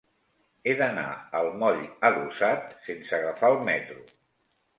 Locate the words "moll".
1.63-1.83